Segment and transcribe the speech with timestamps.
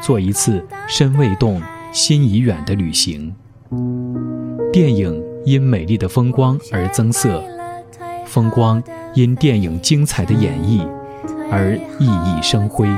[0.00, 1.60] 做一次身未动、
[1.92, 3.34] 心已远的旅行。
[4.72, 7.42] 电影因美丽的风光而增色，
[8.26, 8.82] 风光
[9.14, 10.86] 因电影精彩的演绎
[11.50, 12.88] 而熠熠生辉。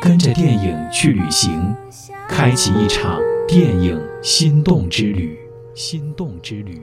[0.00, 1.74] 跟着电影去旅行，
[2.28, 3.18] 开启一场
[3.48, 5.38] 电影心动之旅。
[5.74, 6.82] 心动之旅。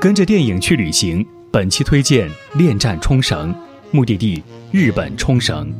[0.00, 3.54] 跟着电影去旅行，本期推荐《恋战冲绳》。
[3.90, 5.72] 目的地日本冲绳。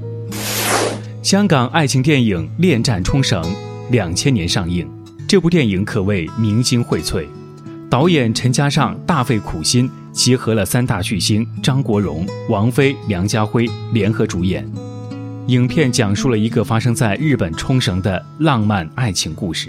[1.22, 3.42] 香港爱情电影《恋战冲绳》
[3.90, 4.88] 两千年上映，
[5.28, 7.26] 这部电影可谓明星荟萃。
[7.90, 14.66] 导演陈嘉上大费苦心，集合了三大巨星张国荣、王菲、梁家辉联合主演。
[15.48, 19.68] 影片讲述了一个发生在日本冲绳的浪漫爱情故事。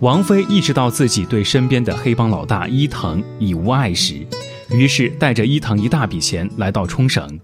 [0.00, 4.26] 王菲意识到自己对身边的黑帮老大伊藤已无爱时，
[4.70, 7.38] 于是带着伊藤一大笔钱来到冲绳。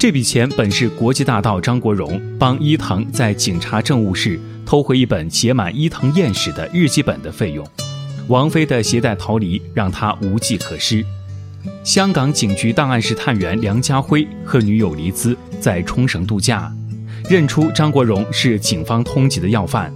[0.00, 7.62] 这笔钱本是国际大盗张国荣帮伊藤在警察政务室偷回一本写满伊藤艳史的日记本的费用。
[8.26, 11.04] 王菲的携带逃离让他无计可施。
[11.84, 16.72] 香港警局档案室探员梁家辉和女友黎姿在冲绳度假，
[17.28, 19.92] 认出张国荣是警方通缉的要犯。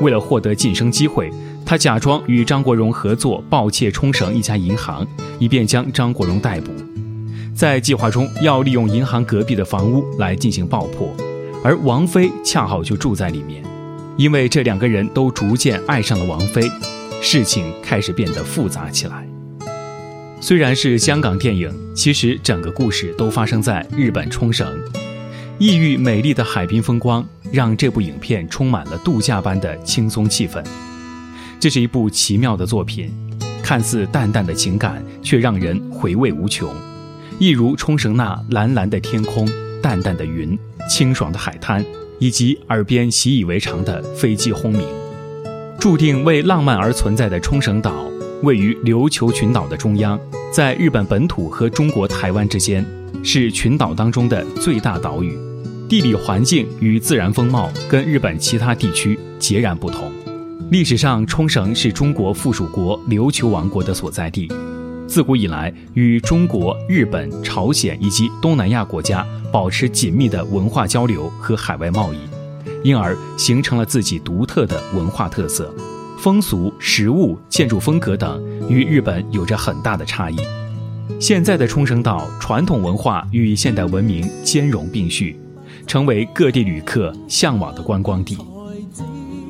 [0.00, 1.32] 为了获得晋升机会，
[1.66, 5.04] 他假装与张国荣合作盗窃冲绳一家银行，
[5.40, 6.70] 以便将张国荣逮捕。
[7.54, 11.14] 在计划中要利用银行隔壁的房屋来进行爆破，
[11.62, 13.62] 而王菲恰好就住在里面。
[14.16, 16.70] 因为这两个人都逐渐爱上了王菲，
[17.20, 19.26] 事情开始变得复杂起来。
[20.40, 24.66] 虽然是香港电影，其实整个故事都发生在日本冲绳。
[25.58, 30.62] 异域美丽的海滨风光让这部影片充满了度假般的轻松气氛。
[31.60, 33.12] 这是一部奇妙的作品，
[33.62, 36.68] 看似淡淡的情感，却让人回味无穷。
[37.42, 39.48] 一如冲绳那蓝蓝的天空、
[39.82, 40.56] 淡淡的云、
[40.88, 41.84] 清爽的海滩，
[42.20, 44.86] 以及耳边习以为常的飞机轰鸣。
[45.76, 48.04] 注定为浪漫而存在的冲绳岛，
[48.44, 50.16] 位于琉球群岛的中央，
[50.52, 52.86] 在日本本土和中国台湾之间，
[53.24, 55.36] 是群岛当中的最大岛屿。
[55.88, 60.12] 地理环境与自然风貌跟日本其他地区截然不同。
[60.70, 64.48] 历史上，冲绳是中国附属国琉球王国的所在地。
[65.06, 72.18] 自古以来，与中国、日本、朝鲜以及东南亚国家保持紧密的文化交流和海外贸易，
[72.82, 75.74] 因而形成了自己独特的文化特色、
[76.18, 80.36] 风俗、食物、建筑风格等，与日本有着很大的差异。
[81.20, 85.38] 现在的冲绳岛，传统文化与现代文明兼容并蓄，
[85.86, 88.38] 成为各地旅客向往的观光地。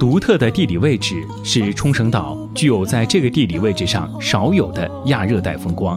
[0.03, 5.97] 独特的地理位置使冲绳岛具有在这个地理位置上少有的亚热带风光。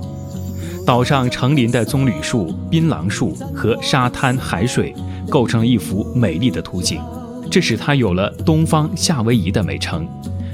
[0.86, 4.94] 岛上成林的棕榈树、槟榔树和沙滩海水
[5.28, 7.02] 构成了一幅美丽的图景，
[7.50, 10.08] 这使它有了“东方夏威夷”的美称，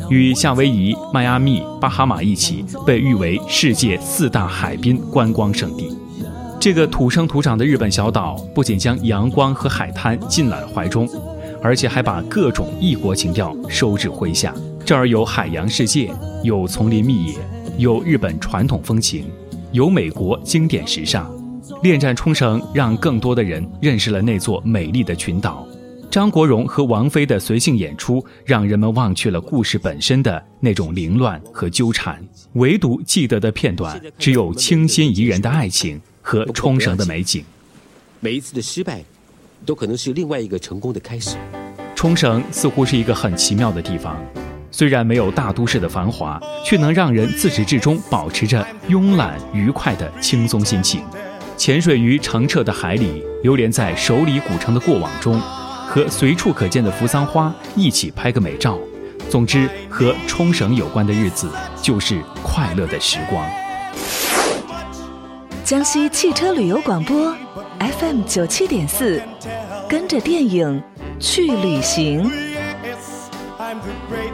[0.09, 5.94] 与夏威夷、迈阿密、巴哈马一起被誉为世界四大海滨观光胜地。
[6.57, 11.06] 这个土生土长的日本小岛不仅将阳光和海滩尽揽怀中。
[11.61, 14.53] 而且还把各种异国情调收至麾下。
[14.83, 16.11] 这儿有海洋世界，
[16.44, 17.35] 有丛林密野，
[17.77, 19.25] 有日本传统风情，
[19.71, 21.31] 有美国经典时尚。
[21.83, 25.66] 恋战冲绳让更多的人认识了那座美丽的群岛。
[26.09, 32.21] 张国荣和王菲的随性演出，让人们忘却了故事本身的那种凌乱和纠缠，
[32.53, 37.45] 唯独记得的片段只有清新宜人的爱情和冲绳的美景。
[38.19, 39.03] 每一次的失败。
[39.66, 41.38] 都可能是另外一个成功的开始。
[41.95, 44.18] 冲绳似乎是一个很奇妙的地方，
[44.71, 51.03] 虽然没有大都市的繁华，却能让人自始至终保持着慵懒愉快的轻松心情。
[51.57, 55.39] 潜水于澄澈的海里，流连在首里古城的过往中，
[55.88, 58.80] 和随处可见的扶桑花一起拍个美照。
[59.30, 63.47] 总之，和冲绳有关的日子就是快乐的时光。
[65.63, 67.33] 江西汽车旅游广播。
[67.81, 69.19] FM 九七点四，
[69.89, 70.83] 跟着电影
[71.19, 72.22] 去旅行。
[73.57, 74.31] Oh, the great